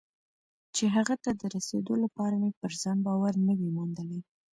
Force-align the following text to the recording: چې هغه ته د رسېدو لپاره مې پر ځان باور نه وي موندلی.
چې 0.75 0.83
هغه 0.95 1.15
ته 1.23 1.31
د 1.41 1.43
رسېدو 1.55 1.93
لپاره 2.03 2.35
مې 2.41 2.51
پر 2.59 2.71
ځان 2.81 2.97
باور 3.05 3.33
نه 3.47 3.53
وي 3.59 3.69
موندلی. 3.77 4.19